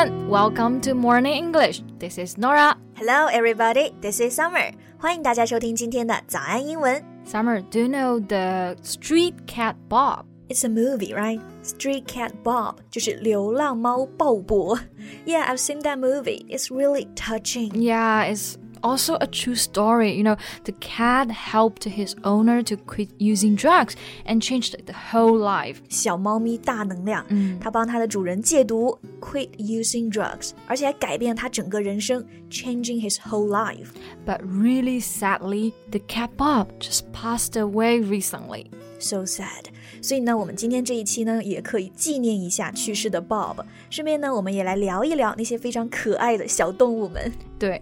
[0.00, 1.82] everyone, welcome to Morning English.
[1.98, 2.74] This is Norah.
[2.96, 3.92] Hello, everybody.
[4.00, 4.72] This is Summer.
[4.98, 7.04] 欢迎大家收听今天的早安英文。
[7.26, 10.24] Summer, do you know the Street Cat Bob?
[10.48, 11.40] It's a movie, right?
[11.62, 14.78] Street Cat Bob 就是流浪猫鲍勃。
[15.26, 16.46] Yeah, I've seen that movie.
[16.48, 17.70] It's really touching.
[17.74, 20.13] Yeah, it's also a true story.
[20.13, 23.95] You know, the cat helped his owner to quit using drugs
[24.25, 25.77] and changed the whole life.
[25.89, 27.25] 小猫咪大能量，
[27.59, 33.87] 它帮它的主人戒毒，quit using drugs，而且还改变它整个人生，changing his whole life。
[34.25, 38.67] But really sadly, the cat Bob just passed away recently.
[38.99, 39.65] So sad。
[40.01, 43.57] 所以呢，我们今天这一期呢，也可以纪念一下去世的 Bob。
[43.89, 47.31] 顺便呢，我们也来聊一聊那些非常可爱的小动物们。
[47.59, 47.81] 对，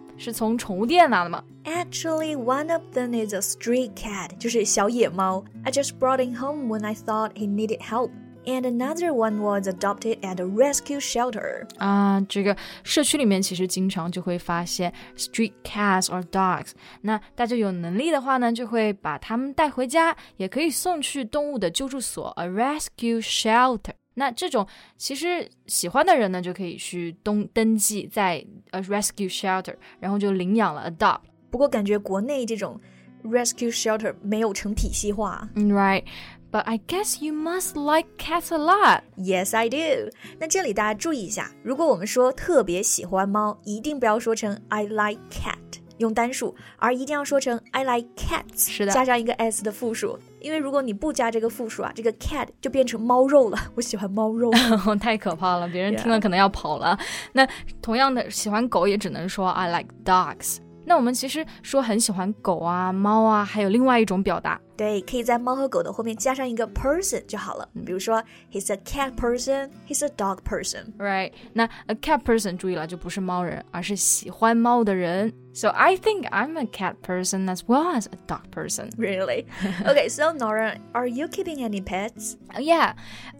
[0.20, 1.42] 是从宠物店拿的吗？
[1.64, 5.44] Actually, one of them is a street cat，就是小野猫。
[5.64, 8.10] I just brought him home when I thought he needed help.
[8.46, 11.66] And another one was adopted at a rescue shelter.
[11.78, 16.70] 啊，这个社区里面其实经常就会发现 street cats or dogs。
[17.00, 23.94] 那大家有能力的话呢，就会把它们带回家，也可以送去动物的救助所 a rescue shelter。
[24.15, 24.67] 那这种
[24.97, 31.21] 其实喜欢的人呢，就可以去登登记在 a rescue shelter，然后就领养了 adopt。
[31.49, 32.79] 不过感觉国内这种
[33.23, 35.49] rescue shelter 没有成体系化。
[35.55, 36.03] Right.
[36.51, 39.03] But I guess you must like cats a lot.
[39.15, 40.11] Yes, I do.
[40.37, 45.55] 那这里大家注意一下，如果我们说特别喜欢猫，一定不要说成 I like cat，
[46.01, 50.19] 用单数，而一定要说成 I like cats，是的加上一个 s 的复数。
[50.41, 53.57] 因为如果你不加这个复数啊，这个 cat 就变成猫肉了。
[53.75, 54.51] 我喜欢猫肉。
[54.99, 56.97] 太可怕了，别人听了可能要跑了。
[57.33, 57.47] 那
[57.81, 60.57] 同样的，喜欢狗也只能说 I like dogs。
[60.85, 67.67] 那我们其实说很喜欢狗啊、猫啊，还有另外一种表达，对，可以在猫和狗的后面加上一个 person 就好了。
[67.85, 68.21] 比如说
[68.51, 70.91] ，he's a cat person，he's a dog person。
[70.97, 71.31] Right？
[71.53, 75.33] 那 a cat person 注意了，就不是猫人，而是喜欢猫的人。
[75.53, 78.89] So I think I'm a cat person as well as a dog person.
[78.97, 79.45] Really?
[79.85, 80.07] Okay.
[80.09, 82.37] So Norah, are you keeping any pets?
[82.55, 82.93] Uh, yeah,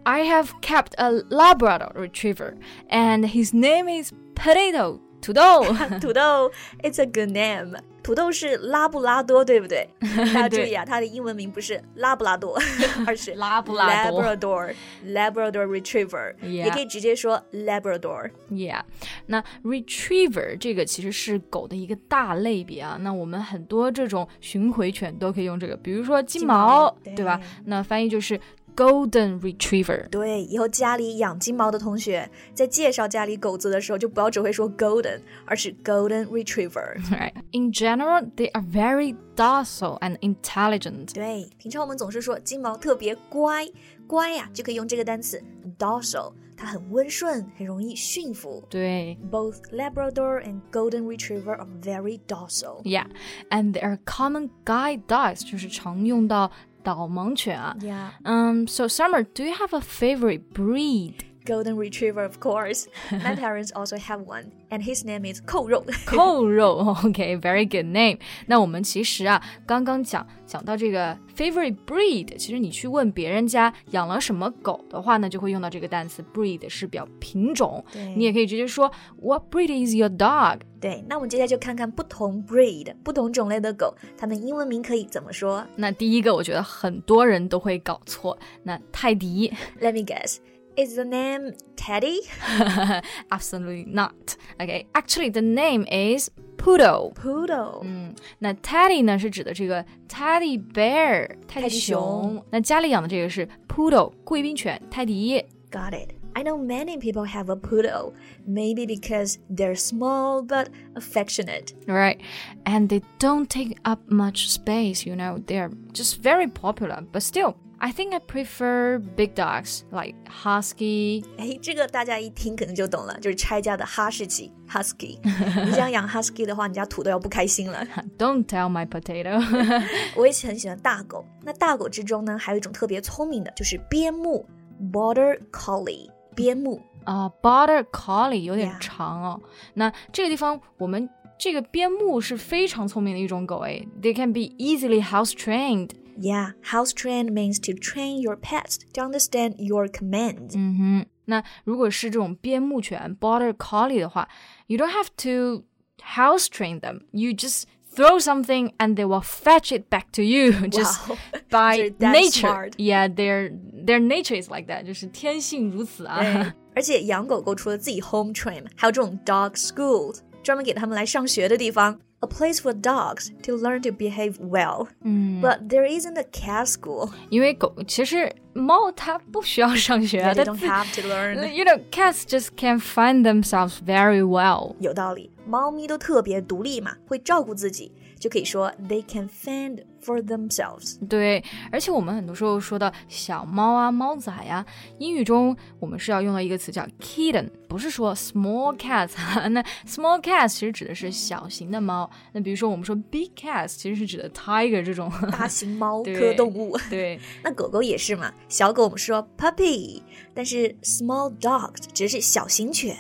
[0.03, 2.55] I have kept a Labrador Retriever,
[2.89, 4.99] and his name is Potato.
[5.21, 5.63] 土豆。
[6.01, 6.51] 土豆
[6.81, 7.77] ，It's a good name.
[8.03, 9.87] 土豆是拉布拉多，对不对？
[10.33, 12.59] 大家注意啊，它的英文名不是拉布拉多，
[13.05, 14.73] 而是拉布拉多 Labrador
[15.05, 18.31] Labrador Retriever，、也可以直接说 Labrador。
[18.49, 18.81] Yeah，
[19.27, 22.97] 那 retriever 这个其实是狗的一个大类别啊。
[23.01, 27.39] 那我们很多这种巡回犬都可以用这个，比如说金金毛，毛对对吧？
[27.65, 28.39] 那翻译就是
[28.76, 30.06] golden retriever。
[30.10, 36.98] 对，以后家里养金毛的同学，在介绍家里狗子的时候，就不要只会说 Golden，而是 Golden Retriever。
[37.10, 37.32] Right.
[37.52, 41.14] In general, they are very docile and intelligent.
[41.14, 43.66] 对，平常我们总是说金毛特别乖，
[44.06, 45.42] 乖呀、就可以用这个单词
[45.78, 48.62] docile，它很温顺，很容易驯服。
[48.68, 52.82] 对 Both Labrador and Golden Retriever are very docile.
[52.82, 53.06] ，Yeah,
[53.48, 56.50] and they are common guide dogs，就是常用到
[56.82, 57.76] 导盲犬啊。
[57.80, 61.14] Yeah, 嗯、so Summer, do you have a favorite breed?
[61.45, 62.85] Golden Retriever, of course.
[63.09, 65.83] My parents also have one, and his name is 扣肉。
[66.05, 68.19] 扣肉，OK，very、good name。
[68.45, 77.83] 那我们其实啊，刚刚讲讲到这个 favorite breed，其实你去问别人家养了什么狗的话呢，就会用到这个单词 breed，是表品种。
[77.91, 80.59] 对你也可以直接说 What breed is your dog？
[80.79, 90.37] 对，那我们接下来就看看不同 breed、不同种类的狗，它们英文名可以怎么说那第一个我觉得很多人都会搞错，那泰迪？Let me guess.
[90.76, 92.20] Is the name Teddy?
[93.30, 97.14] absolutely not。OK，actually、the name is poodle。
[97.14, 97.80] Poodle.
[97.82, 102.44] 嗯，那 teddy 呢是指的这个 teddy bear 泰迪泰迪熊熊。
[102.50, 105.42] 那家里养的这个是 poodle 贵宾犬泰迪。
[105.70, 106.12] Got it.
[106.34, 108.12] I know many people have a poodle,
[108.46, 111.72] maybe because they're small but affectionate.
[111.86, 112.18] Right,
[112.66, 115.06] and they don't take up much space.
[115.06, 117.02] You know, they're just very popular.
[117.10, 121.22] But still, I think I prefer big dogs like husky.
[121.36, 125.18] 哎，这个大家一听可能就懂了，就是拆家的哈士奇 （husky）。
[125.66, 127.86] 你想养 husky 的话，你家土豆要不开心了。
[128.16, 129.38] Don't tell my potato.
[130.16, 131.24] 我也很喜欢大狗。
[131.42, 134.46] 那大狗之中呢，还有一种特别聪明的，就是边牧
[134.90, 136.08] （Border Collie）。
[136.34, 138.78] 边牧 啊、b o r d e r Collie 有点 Yeah.
[138.80, 139.40] 长哦。
[139.74, 141.08] 那这个地方我们
[141.38, 145.90] 这个边牧是非常聪明的一种狗诶，They can be easily house trained。
[146.18, 150.54] Yeah, house trained means to train your pets to understand your commands.
[150.56, 154.28] 嗯哼，那如果是这种边牧犬 Border Collie 的话，
[154.66, 155.64] you don't have to
[156.02, 157.00] house train them.
[157.10, 157.64] You just
[157.94, 161.16] throw something and they will fetch it back to you just Wow.
[161.50, 162.48] by They're that nature.
[162.48, 162.70] smart.
[162.78, 166.22] Yeah, their their nature is like that，就是天性如此啊。
[166.22, 172.00] 对，而且养狗狗除了自己 home train，还有这种 dog schools，专门给他们来上学的地方。
[172.20, 174.88] A place for dogs to learn to behave well.
[175.04, 177.10] 嗯， But there isn't a cat school.
[177.28, 181.52] 因为狗其实猫它不需要上学啊， They 它 don't 自 have to learn.
[181.52, 184.74] You know, cats just can't find themselves very well.
[184.80, 190.97] 有道理，猫咪都特别独立嘛，会照顾自己， 就可以说 they can fend for themselves。
[191.07, 194.63] 对，而且我们很多时候说到小猫啊、猫仔呀、
[194.99, 199.47] 英语中我们是要用到一个词叫 kitten，不是说 small cats 啊。
[199.49, 202.09] 那 small cats 其实指的是小型的猫。
[202.31, 205.11] 那比如说我们说 big cats，其实是指的 tiger 这种。
[205.31, 210.01] 大型猫 科动物，对， 那狗狗也是嘛，小狗我们说 puppy，
[210.33, 212.95] 但是 small dogs 指的是小型犬。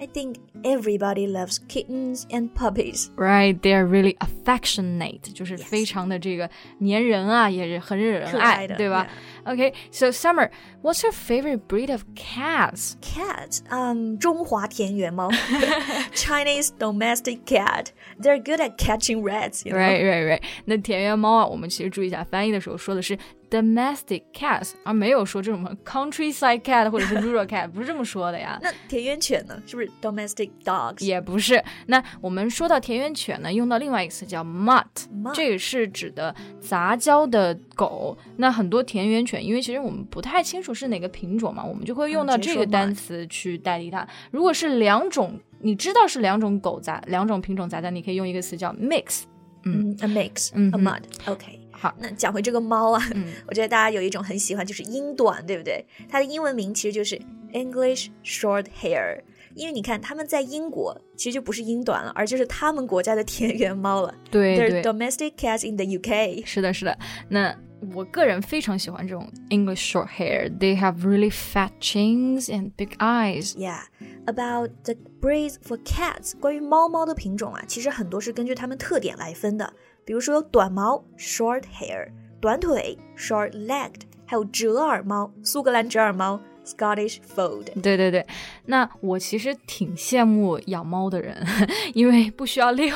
[0.00, 3.10] I think everybody loves kittens and puppies.
[3.16, 5.64] Right, they are really affectionate，就是 Yes.
[5.64, 6.50] 非常的这个
[6.80, 9.06] 粘人啊，也是很惹人可爱，爱的对吧
[9.44, 10.50] ？Okay, so Summer,
[10.82, 12.94] what's your favorite breed of cats?
[13.00, 15.30] Cat，嗯，中华田园猫，
[16.14, 17.86] Chinese domestic cat.
[18.20, 19.64] They're good at catching rats.
[19.64, 19.78] You know?
[19.78, 20.42] Right, right, right.
[20.64, 23.16] 那田园猫啊，我们其实注意一下翻译的时候说的是
[23.48, 28.58] domestic cats，而没有说这种 countryside cat 或者是 rural cat，不是这么说的呀。
[28.60, 29.62] 那田园犬呢？
[29.66, 31.04] 是不是 domestic dogs？
[31.04, 34.84] 也不是，那我们说到田园犬呢，用到另外一个词叫 mutt，
[35.22, 38.18] Mutt 这个是指的杂交的狗。
[38.38, 44.07] 那很多田园犬， 因为其实我们不太清楚是哪个品种嘛，我们就会用到这个单词去代替它。
[44.31, 49.21] 如果是两种，你知道是两种狗杂，两种品种杂交，你可以用一个词叫 mix。
[49.63, 51.01] 嗯，a mix，嗯 a 哼 mud。
[51.27, 55.85] OK，好，那讲回这个猫啊，嗯我觉得大家有一种很喜欢，就是英短，对不对？
[56.09, 57.21] 它的英文名其实就是
[57.53, 59.21] English Short Hair。
[59.53, 64.15] 因为你看，他们在英国其实就不是英短了，而就是他们国家的田园猫了。
[64.31, 64.81] 对 They're 对。
[64.81, 66.45] domestic cats in the UK。
[66.45, 66.97] 是的，是的。
[67.27, 67.53] 那
[67.94, 70.50] 我个人非常喜欢这种 English short hair.
[70.58, 73.54] They have really fat chins and big eyes.
[73.56, 73.82] Yeah,
[74.24, 76.32] about the breeds for cats。
[76.40, 79.72] 关于猫猫的品种啊，其实很多是根据它们特点来分的。
[80.04, 82.08] 比如说有短毛 （short hair）、
[82.40, 86.40] 短腿 （short legged），还有折耳猫（苏格兰折耳猫
[86.70, 87.66] （Scottish fold）。
[87.80, 88.26] 对对对，
[88.66, 91.46] 那我其实挺羡慕养猫的人，
[91.94, 92.88] 因为不需要遛。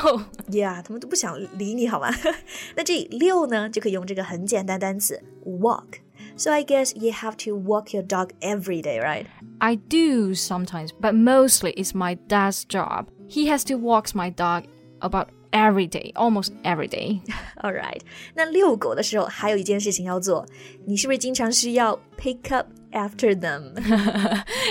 [0.49, 2.09] Yeah，他们都不想理你好吗？
[2.75, 9.25] 那这里遛呢，就可以用这个很简单单词 walk。So I guess you have to walk your dog every day, right?
[9.59, 13.07] I do sometimes, but mostly it's my dad's job.
[13.29, 14.63] He has to walk my dog
[14.99, 17.19] about every day, almost every day.
[17.57, 18.01] All right.
[18.35, 20.45] 那遛狗的时候还有一件事情要做，
[20.85, 23.73] 你是不是经常需要 pick up after them？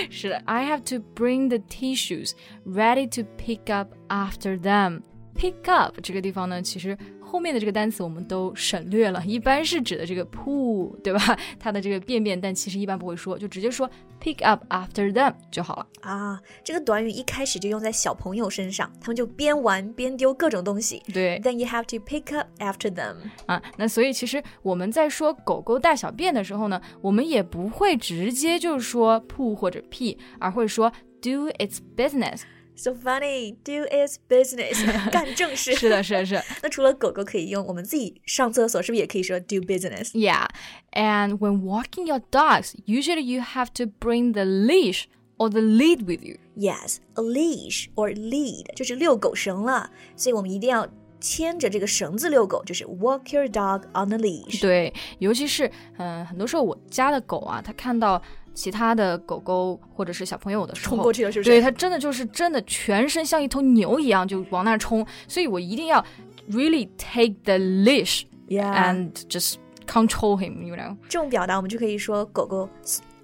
[0.09, 2.31] 是的，I have to bring the tissues
[2.65, 5.01] ready to pick up after them.
[5.33, 6.97] Pick up 这个地方呢，其实
[7.36, 11.38] 后面的这个单词我们都省略了，一般是指的这个 poo，对吧？
[11.60, 13.86] 它的这个便便，但其实一般不会说，就直接说
[14.18, 15.86] pick up after them 就好了。
[16.00, 21.02] 啊，这个短语一开始就用在小朋友身上，他们就边玩边丢各种东西。
[21.12, 23.16] 对 Then you have to pick up after them.
[23.44, 32.40] 啊，那所以其实我们在说狗狗大小便的时候呢，我们也不会直接就说 poo 或者 pee，而会说 do its business。
[32.75, 35.75] So funny, do its business，干正事。
[35.75, 36.43] 是的，是的，是的。
[36.63, 40.11] 那除了狗狗可以用，我们自己上厕所是不是也可以说 do business？
[40.13, 40.47] Yeah,
[40.93, 45.03] and when walking your dogs, usually you have to bring the leash
[45.37, 46.37] or the lead with you.
[46.55, 50.87] Yes, a leash or lead 就是遛狗绳了，所以我们一定要
[51.19, 54.59] 牵着这个绳子遛狗，就是 walk your dog on a leash。
[54.59, 58.19] 对，尤其是嗯、呃很多时候我家的狗啊，它看到
[58.55, 66.05] 其他的狗狗或者是小朋友的时候，冲过去了是不是对，它真的就是真的全身像一头牛一样就往那儿冲，所以我一定要
[66.49, 69.55] really take the leash Yeah， and just
[69.87, 70.97] control him, you know.
[71.07, 72.69] 这种表达我们就可以说狗狗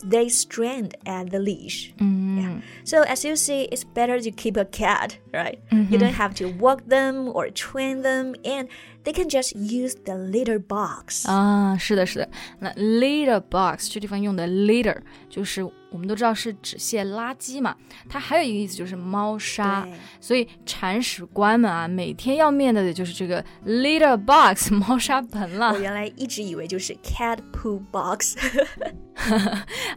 [0.10, 1.90] they strained at the leash。
[1.98, 5.58] 嗯 So as you see, it's better to keep a cat, right?
[5.72, 8.68] You don't have to walk them or train them, and
[9.04, 11.30] they can just use the litter box.
[11.30, 12.30] 啊，是的，是的。
[12.60, 14.98] 那 litter box 这地方用的 litter
[15.30, 17.76] 就是我们都知道是指卸垃圾嘛，
[18.10, 19.84] 它还有一个意思就是猫砂。
[19.84, 25.80] 对所以铲屎官们啊，每天要面对的就是这个 litter box 猫砂盆了我。
[25.80, 28.36] 原来一直以为就是 cat poo box。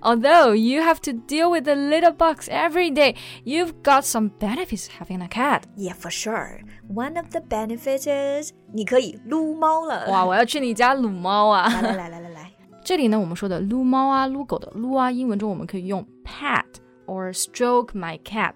[0.00, 3.14] Although you have to deal with the little bugs every day,
[3.44, 5.64] you've got some benefits having a cat.
[5.76, 6.62] Yeah, for sure.
[6.93, 10.07] One of the benefits is 你可以撸猫了。
[10.09, 11.67] 哇，我要去你家撸猫啊！
[11.81, 12.51] 来来来来来来，
[12.83, 16.63] 这里呢，我们说的撸猫啊、撸狗的撸啊，英文中我们可以用 pat
[17.07, 18.53] or stroke my cat。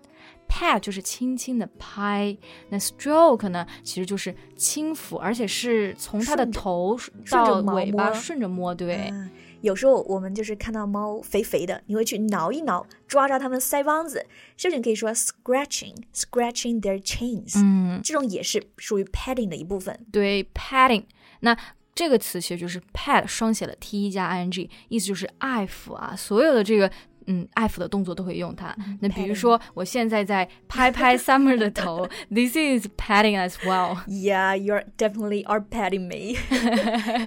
[0.48, 2.36] pat 就是轻轻的拍，
[2.70, 6.98] 那 stroke 呢，其实就是轻抚，而且是从它的头
[7.30, 9.10] 到尾巴顺着摸，对。
[9.12, 9.30] 嗯
[9.61, 14.25] 有时候我们就是看到猫肥肥的，你会去挠一挠，抓抓它们腮帮子，
[14.57, 19.99] 甚至你可以说 scratching，scratching their chins，嗯，这种也是属于 petting 的一部分。
[20.13, 21.05] 对，patting，
[21.41, 21.57] 那
[21.95, 26.91] 这个词其实就是 pat 双写了 t 加 ing，意思就是爱抚啊，所有的这个。
[27.27, 28.77] 嗯，爱抚的动作都会用它。
[29.01, 33.97] 那比如说，我现在在拍拍 Summer 的头，This is patting as well.
[34.07, 36.37] Yeah, you're definitely are patting me,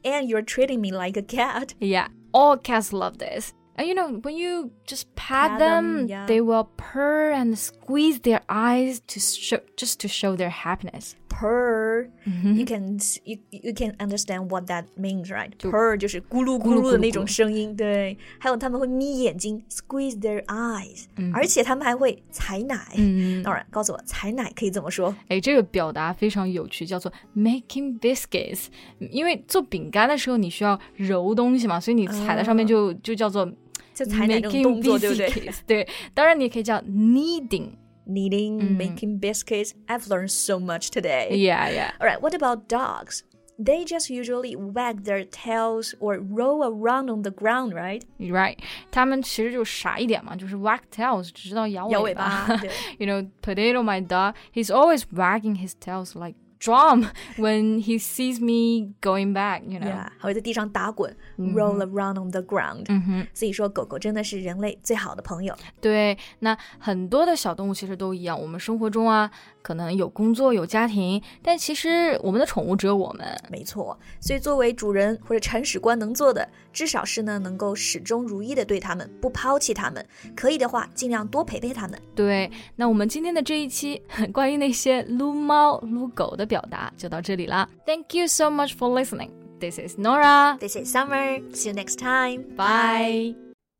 [0.03, 1.69] and you're treating me like a cat.
[1.79, 3.52] Yeah, all cats love this.
[3.76, 6.26] And you know, when you just pat, Pat them, them, yeah.
[6.26, 11.16] they will purr and squeeze their eyes to show just to show their happiness.
[11.42, 12.54] Purr, Mm-hmm.
[12.54, 15.50] you can you you can understand what that means, right?
[15.58, 18.16] 就 Purr 就是咕噜咕咕噜噜的那种声音，对。
[18.38, 22.94] 还有他们会眯眼睛，squeeze their eyes，、而且他们还会采奶。
[22.96, 25.14] 嗯，当然，告诉我采奶可以怎么说？
[25.28, 28.66] 哎，这个表达非常有趣，叫做 making biscuits。
[28.98, 33.50] 因为做饼干的时候你需要揉东西嘛，所以你踩在上面就、就叫做
[33.92, 35.52] 就采奶这种动作，对不对。
[35.66, 37.70] 对，当然你也可以叫 kneading。
[38.05, 39.73] ？Kneading, making biscuits.
[39.89, 41.35] I've learned so much today.
[41.35, 41.91] Yeah, yeah.
[41.99, 43.23] All right, what about dogs?
[43.59, 48.05] They just usually wag their tails or roll around on the ground, right?
[48.19, 48.57] You're right.
[48.91, 52.47] 他们其实就傻一点嘛，就是 wag tails，只知道摇摇尾尾巴。
[52.61, 52.69] 对
[52.99, 58.40] you know, Potato, my dog, he's always wagging his tails like drum when he sees
[58.40, 59.88] me going back, you know.
[59.88, 62.84] Yeah，还会在地上打滚、r o l l around on the ground。
[62.88, 65.54] 嗯哼，所以说，狗狗真的是人类最好的朋友。
[65.80, 68.40] 对，那很多的小动物其实都一样。
[68.40, 69.30] 我们生活中啊，
[69.62, 73.26] 可能有工作有家庭，但其实我们的宠物只有我们。
[73.50, 80.04] 没错，所以作为主人或者铲屎官能做的，至少是呢能够始终如一的对它们，不抛弃它们。
[80.34, 81.98] 可以的话，尽量多陪陪它们。
[82.14, 84.02] 对，那我们今天的这一期
[84.32, 87.68] 关于那些撸猫撸狗的表达就到这里啦。
[87.86, 89.30] Thank you so much for listening.
[89.60, 90.58] This is Nora.
[90.58, 91.40] This is Summer.
[91.52, 92.44] See you next time.
[92.56, 93.51] Bye.